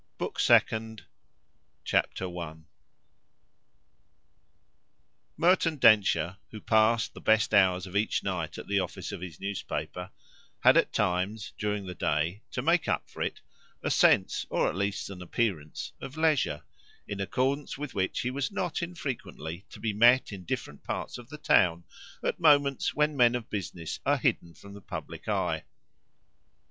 Book 0.17 0.39
Second, 0.39 1.03
Chapter 1.83 2.27
1 2.27 2.65
Merton 5.37 5.75
Densher, 5.75 6.37
who 6.49 6.59
passed 6.59 7.13
the 7.13 7.21
best 7.21 7.53
hours 7.53 7.85
of 7.85 7.95
each 7.95 8.23
night 8.23 8.57
at 8.57 8.65
the 8.67 8.79
office 8.79 9.11
of 9.11 9.21
his 9.21 9.39
newspaper, 9.39 10.09
had 10.61 10.75
at 10.75 10.91
times, 10.91 11.53
during 11.55 11.85
the 11.85 11.93
day, 11.93 12.41
to 12.49 12.63
make 12.63 12.87
up 12.87 13.11
for 13.11 13.21
it, 13.21 13.41
a 13.83 13.91
sense, 13.91 14.43
or 14.49 14.67
at 14.67 14.73
least 14.75 15.11
an 15.11 15.21
appearance, 15.21 15.91
of 16.01 16.17
leisure, 16.17 16.63
in 17.07 17.19
accordance 17.21 17.77
with 17.77 17.93
which 17.93 18.21
he 18.21 18.31
was 18.31 18.51
not 18.51 18.81
infrequently 18.81 19.67
to 19.69 19.79
be 19.79 19.93
met 19.93 20.31
in 20.33 20.45
different 20.45 20.83
parts 20.83 21.19
of 21.19 21.29
the 21.29 21.37
town 21.37 21.83
at 22.23 22.39
moments 22.39 22.95
when 22.95 23.15
men 23.15 23.35
of 23.35 23.51
business 23.51 23.99
are 24.03 24.17
hidden 24.17 24.55
from 24.55 24.73
the 24.73 24.81
public 24.81 25.27
eye. 25.27 25.63